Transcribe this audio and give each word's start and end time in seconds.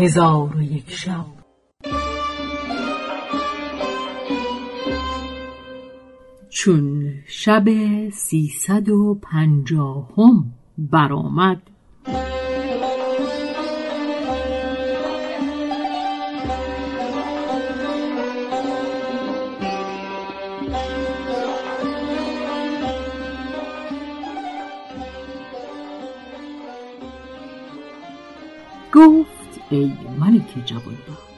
هزار 0.00 0.56
و 0.56 0.62
یک 0.62 0.90
شب. 0.90 1.24
چون 6.50 7.14
شب 7.26 7.64
سیصد 8.12 8.88
و 8.88 9.20
پنجاهم 9.22 10.52
برآمد. 10.78 11.62
ملک 30.56 30.66
جوانبخت 30.66 31.30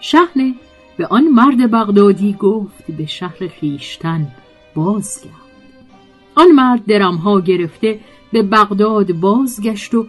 شهنه 0.00 0.54
به 0.96 1.06
آن 1.06 1.28
مرد 1.28 1.70
بغدادی 1.70 2.32
گفت 2.32 2.90
به 2.90 3.06
شهر 3.06 3.48
خیشتن 3.48 4.26
بازگرد 4.74 5.32
آن 6.34 6.50
مرد 6.50 6.86
درمها 6.86 7.40
گرفته 7.40 8.00
به 8.32 8.42
بغداد 8.42 9.12
بازگشت 9.12 9.94
و 9.94 10.06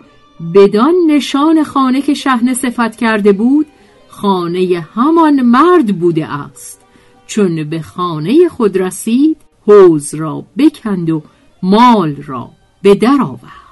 بدان 0.55 0.93
نشان 1.07 1.63
خانه 1.63 2.01
که 2.01 2.13
شهنه 2.13 2.53
صفت 2.53 2.95
کرده 2.95 3.31
بود 3.31 3.65
خانه 4.07 4.87
همان 4.95 5.41
مرد 5.41 5.99
بوده 5.99 6.33
است. 6.33 6.81
چون 7.27 7.63
به 7.63 7.81
خانه 7.81 8.49
خود 8.49 8.77
رسید 8.77 9.37
حوز 9.67 10.15
را 10.15 10.45
بکند 10.57 11.09
و 11.09 11.23
مال 11.63 12.15
را 12.15 12.49
به 12.81 12.95
در 12.95 13.17
آورد. 13.21 13.66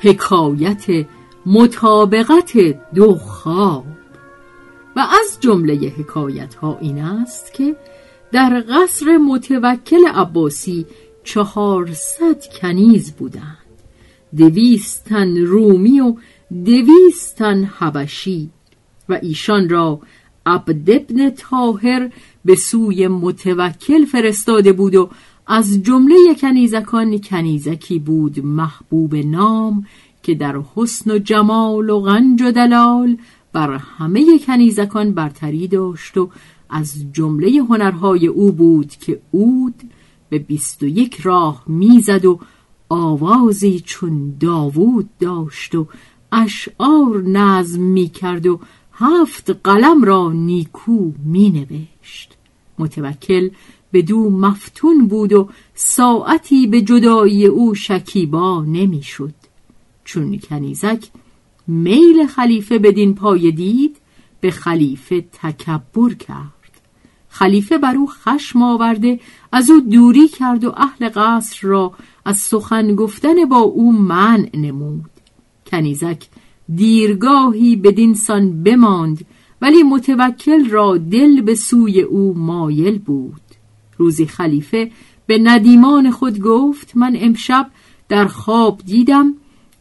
حکایت 0.00 1.06
مطابقت 1.46 2.52
دو 2.94 3.14
خواب. 3.14 3.84
و 4.96 5.00
از 5.00 5.38
جمله 5.40 5.74
حکایت 5.74 6.54
ها 6.54 6.78
این 6.80 6.98
است 6.98 7.54
که 7.54 7.76
در 8.32 8.64
قصر 8.68 9.16
متوکل 9.16 10.06
عباسی 10.14 10.86
چهارصد 11.24 12.46
کنیز 12.60 13.12
بودند. 13.12 13.56
دویستن 14.36 15.36
رومی 15.36 16.00
و 16.00 16.14
دویستن 16.64 17.64
حبشی 17.64 18.50
و 19.08 19.18
ایشان 19.22 19.68
را 19.68 20.00
عبد 20.46 20.90
ابن 20.90 21.30
تاهر 21.30 22.10
به 22.44 22.54
سوی 22.54 23.08
متوکل 23.08 24.04
فرستاده 24.04 24.72
بود 24.72 24.94
و 24.94 25.10
از 25.52 25.82
جمله 25.82 26.34
کنیزکان 26.40 27.18
کنیزکی 27.18 27.98
بود 27.98 28.44
محبوب 28.44 29.16
نام 29.16 29.86
که 30.22 30.34
در 30.34 30.60
حسن 30.74 31.10
و 31.10 31.18
جمال 31.18 31.90
و 31.90 32.00
غنج 32.00 32.42
و 32.42 32.52
دلال 32.52 33.16
بر 33.52 33.70
همه 33.76 34.38
کنیزکان 34.38 35.12
برتری 35.12 35.68
داشت 35.68 36.16
و 36.18 36.30
از 36.68 37.12
جمله 37.12 37.62
هنرهای 37.68 38.26
او 38.26 38.52
بود 38.52 38.90
که 38.90 39.20
اود 39.30 39.74
به 40.28 40.38
بیست 40.38 40.82
و 40.82 40.86
یک 40.86 41.20
راه 41.20 41.64
می‌زد 41.66 42.24
و 42.24 42.38
آوازی 42.88 43.80
چون 43.80 44.34
داوود 44.40 45.08
داشت 45.20 45.74
و 45.74 45.86
اشعار 46.32 47.22
نظم 47.22 47.82
می 47.82 48.08
کرد 48.08 48.46
و 48.46 48.60
هفت 48.92 49.50
قلم 49.64 50.04
را 50.04 50.32
نیکو 50.32 51.12
می 51.24 51.50
نوشت 51.50 52.36
متوکل 52.78 53.50
به 53.92 54.02
دو 54.02 54.30
مفتون 54.30 55.08
بود 55.08 55.32
و 55.32 55.48
ساعتی 55.74 56.66
به 56.66 56.80
جدایی 56.80 57.46
او 57.46 57.74
شکیبا 57.74 58.64
نمی‌شد. 58.64 59.34
چون 60.04 60.38
کنیزک 60.38 61.08
میل 61.66 62.26
خلیفه 62.26 62.78
بدین 62.78 63.14
پای 63.14 63.50
دید 63.52 63.96
به 64.40 64.50
خلیفه 64.50 65.24
تکبر 65.42 66.14
کرد. 66.14 66.80
خلیفه 67.28 67.78
بر 67.78 67.94
او 67.96 68.06
خشم 68.06 68.62
آورده 68.62 69.20
از 69.52 69.70
او 69.70 69.80
دوری 69.80 70.28
کرد 70.28 70.64
و 70.64 70.72
اهل 70.76 71.08
قصر 71.08 71.68
را 71.68 71.92
از 72.24 72.36
سخن 72.36 72.94
گفتن 72.94 73.44
با 73.44 73.58
او 73.58 73.92
منع 73.92 74.50
نمود. 74.54 75.10
کنیزک 75.66 76.26
دیرگاهی 76.74 77.76
بدین 77.76 78.14
سان 78.14 78.62
بماند 78.62 79.26
ولی 79.62 79.82
متوکل 79.82 80.70
را 80.70 80.96
دل 80.96 81.40
به 81.40 81.54
سوی 81.54 82.00
او 82.00 82.34
مایل 82.38 82.98
بود. 82.98 83.40
روزی 84.00 84.26
خلیفه 84.26 84.90
به 85.26 85.38
ندیمان 85.38 86.10
خود 86.10 86.38
گفت 86.38 86.96
من 86.96 87.16
امشب 87.20 87.70
در 88.08 88.26
خواب 88.26 88.80
دیدم 88.86 89.34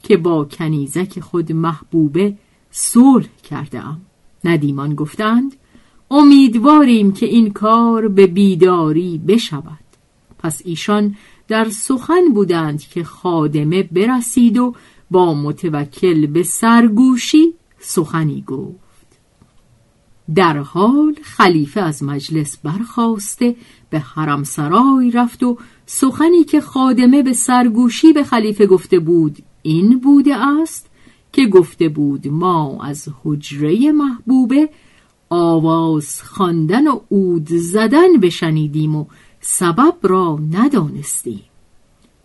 که 0.03 0.17
با 0.17 0.45
کنیزک 0.45 1.19
خود 1.19 1.51
محبوبه 1.51 2.35
صلح 2.71 3.27
کرده 3.49 3.87
ام 3.87 4.01
ندیمان 4.43 4.95
گفتند 4.95 5.55
امیدواریم 6.11 7.11
که 7.11 7.25
این 7.25 7.53
کار 7.53 8.07
به 8.07 8.27
بیداری 8.27 9.21
بشود. 9.27 9.85
پس 10.39 10.61
ایشان 10.65 11.15
در 11.47 11.69
سخن 11.69 12.29
بودند 12.33 12.81
که 12.81 13.03
خادمه 13.03 13.83
برسید 13.83 14.57
و 14.57 14.75
با 15.11 15.33
متوکل 15.33 16.25
به 16.25 16.43
سرگوشی 16.43 17.53
سخنی 17.79 18.43
گفت. 18.47 18.88
در 20.35 20.57
حال 20.57 21.15
خلیفه 21.21 21.81
از 21.81 22.03
مجلس 22.03 22.57
برخواسته 22.57 23.55
به 23.89 23.99
حرم 23.99 24.43
سرای 24.43 25.11
رفت 25.11 25.43
و 25.43 25.57
سخنی 25.85 26.43
که 26.43 26.61
خادمه 26.61 27.23
به 27.23 27.33
سرگوشی 27.33 28.13
به 28.13 28.23
خلیفه 28.23 28.65
گفته 28.65 28.99
بود 28.99 29.37
این 29.61 29.99
بوده 29.99 30.35
است 30.35 30.89
که 31.33 31.45
گفته 31.45 31.89
بود 31.89 32.27
ما 32.27 32.83
از 32.83 33.07
حجره 33.23 33.91
محبوبه 33.91 34.69
آواز 35.29 36.21
خواندن 36.21 36.87
و 36.87 36.99
عود 37.11 37.47
زدن 37.47 38.17
بشنیدیم 38.21 38.95
و 38.95 39.05
سبب 39.41 39.95
را 40.03 40.39
ندانستیم. 40.51 41.41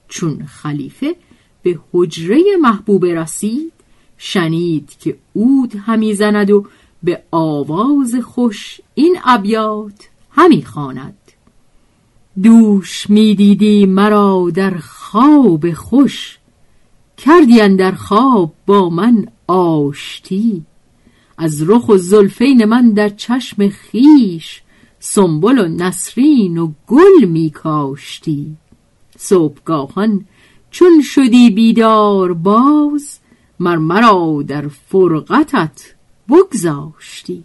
چون 0.08 0.46
خلیفه 0.46 1.16
به 1.62 1.78
حجره 1.92 2.42
محبوبه 2.60 3.14
رسید 3.14 3.72
شنید 4.18 4.96
که 5.00 5.16
عود 5.36 5.76
همی 5.76 6.14
زند 6.14 6.50
و 6.50 6.66
به 7.04 7.22
آواز 7.30 8.14
خوش 8.14 8.80
این 8.94 9.16
ابیات 9.24 10.08
همی 10.30 10.64
خواند. 10.64 11.18
دوش 12.42 13.10
می‌دیدی 13.10 13.86
مرا 13.86 14.50
در 14.54 14.78
خواب 14.78 15.72
خوش 15.72 16.38
کردی 17.16 17.76
در 17.76 17.92
خواب 17.92 18.52
با 18.66 18.90
من 18.90 19.26
آشتی. 19.46 20.64
از 21.38 21.70
رخ 21.70 21.88
و 21.88 21.96
زلفین 21.96 22.64
من 22.64 22.90
در 22.90 23.08
چشم 23.08 23.68
خیش 23.68 24.62
سنبل 24.98 25.58
و 25.58 25.68
نسرین 25.68 26.58
و 26.58 26.72
گل 26.86 27.24
می 27.24 27.50
کاشتی. 27.50 28.56
صبحگاهان 29.18 30.24
چون 30.70 31.02
شدی 31.02 31.50
بیدار 31.50 32.32
باز 32.34 33.18
مر 33.60 33.76
مرا 33.76 34.42
در 34.48 34.68
فرقتت 34.68 35.94
بگذاشتی. 36.28 37.44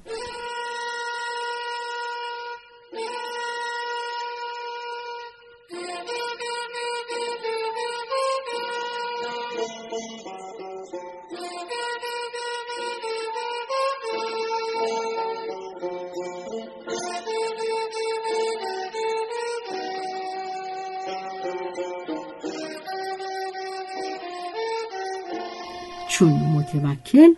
چون 26.19 26.33
متوکل 26.33 27.33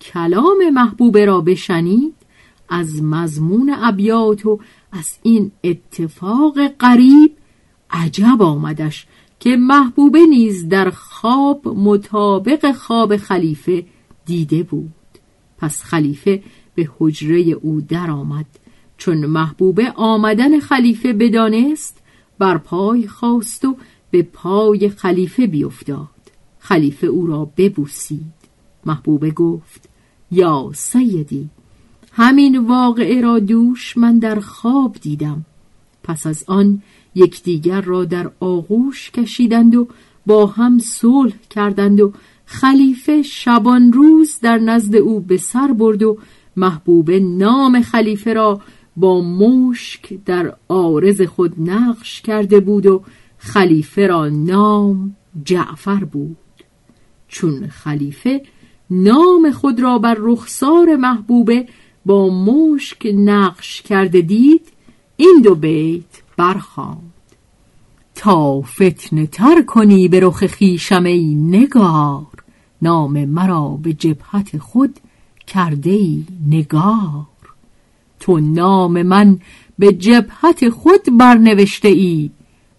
کلام 0.00 0.70
محبوبه 0.72 1.24
را 1.24 1.40
بشنید 1.40 2.14
از 2.68 3.02
مضمون 3.02 3.74
ابیات 3.76 4.46
و 4.46 4.60
از 4.92 5.18
این 5.22 5.50
اتفاق 5.64 6.68
غریب 6.68 7.36
عجب 7.90 8.42
آمدش 8.42 9.06
که 9.40 9.56
محبوبه 9.56 10.26
نیز 10.26 10.68
در 10.68 10.90
خواب 10.90 11.68
مطابق 11.68 12.72
خواب 12.72 13.16
خلیفه 13.16 13.84
دیده 14.26 14.62
بود. 14.62 14.92
پس 15.58 15.82
خلیفه 15.82 16.42
به 16.74 16.88
حجره 16.98 17.40
او 17.40 17.80
درآمد. 17.80 18.46
چون 18.98 19.26
محبوبه 19.26 19.92
آمدن 19.96 20.60
خلیفه 20.60 21.12
بدانست 21.12 22.02
بر 22.38 22.58
پای 22.58 23.08
خواست 23.08 23.64
و 23.64 23.76
به 24.10 24.22
پای 24.22 24.88
خلیفه 24.88 25.46
بیفتاد. 25.46 26.08
خلیفه 26.58 27.06
او 27.06 27.26
را 27.26 27.50
ببوسید. 27.56 28.37
محبوبه 28.88 29.30
گفت 29.30 29.88
یا 30.30 30.70
سیدی 30.74 31.48
همین 32.12 32.58
واقعه 32.58 33.20
را 33.20 33.38
دوش 33.38 33.96
من 33.96 34.18
در 34.18 34.40
خواب 34.40 34.96
دیدم. 35.00 35.44
پس 36.02 36.26
از 36.26 36.44
آن 36.46 36.82
یکدیگر 37.14 37.80
را 37.80 38.04
در 38.04 38.30
آغوش 38.40 39.10
کشیدند 39.10 39.74
و 39.74 39.88
با 40.26 40.46
هم 40.46 40.78
صلح 40.78 41.34
کردند 41.50 42.00
و 42.00 42.12
خلیفه 42.46 43.22
شبان 43.22 43.92
روز 43.92 44.38
در 44.42 44.58
نزد 44.58 44.96
او 44.96 45.20
به 45.20 45.36
سر 45.36 45.72
برد 45.72 46.02
و 46.02 46.18
محبوبه 46.56 47.20
نام 47.20 47.80
خلیفه 47.80 48.32
را 48.32 48.60
با 48.96 49.20
مشک 49.20 50.18
در 50.24 50.56
آرز 50.68 51.22
خود 51.22 51.70
نقش 51.70 52.22
کرده 52.22 52.60
بود 52.60 52.86
و 52.86 53.02
خلیفه 53.38 54.06
را 54.06 54.28
نام 54.28 55.16
جعفر 55.44 56.04
بود. 56.04 56.36
چون 57.28 57.68
خلیفه 57.68 58.42
نام 58.90 59.50
خود 59.50 59.80
را 59.80 59.98
بر 59.98 60.16
رخسار 60.20 60.96
محبوبه 60.96 61.68
با 62.06 62.28
مشک 62.28 63.06
نقش 63.14 63.82
کرده 63.82 64.20
دید 64.20 64.66
این 65.16 65.40
دو 65.44 65.54
بیت 65.54 66.22
برخواند 66.36 67.12
تا 68.14 68.60
فتنه 68.60 69.26
تر 69.26 69.62
کنی 69.62 70.08
به 70.08 70.20
رخ 70.20 70.46
خیشم 70.46 71.04
ای 71.04 71.34
نگار 71.34 72.26
نام 72.82 73.24
مرا 73.24 73.68
به 73.82 73.92
جبهت 73.92 74.58
خود 74.58 75.00
کرده 75.46 75.90
ای 75.90 76.24
نگار. 76.46 77.26
تو 78.20 78.40
نام 78.40 79.02
من 79.02 79.40
به 79.78 79.92
جبهت 79.92 80.68
خود 80.68 81.18
برنوشته 81.18 81.88
ای 81.88 82.30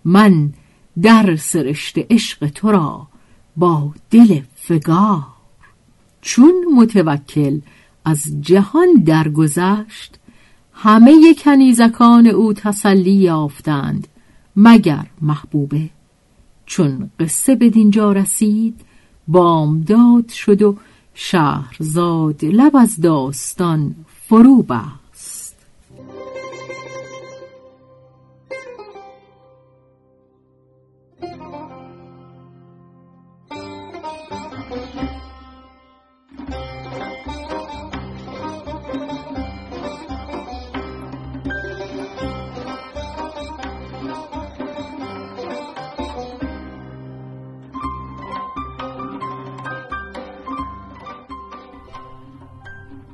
من 0.06 0.53
در 1.01 1.35
سرشت 1.35 1.95
عشق 2.09 2.47
تو 2.47 2.71
را 2.71 3.07
با 3.57 3.94
دل 4.11 4.39
فگار 4.56 5.38
چون 6.21 6.54
متوکل 6.75 7.60
از 8.06 8.24
جهان 8.42 8.88
درگذشت 9.06 10.19
همه 10.74 11.33
کنیزکان 11.33 12.27
او 12.27 12.54
تسلی 12.54 13.12
یافتند 13.12 14.07
مگر 14.56 15.06
محبوبه. 15.21 15.89
چون 16.66 17.10
قصه 17.19 17.56
به 17.56 17.69
دینجا 17.69 18.12
رسید 18.12 18.81
بامداد 19.27 20.30
شد 20.30 20.62
و 20.62 20.77
شهرزاد 21.13 22.45
لب 22.45 22.75
از 22.75 23.01
داستان 23.01 23.95
فرو 24.27 24.62
بست. 24.62 25.08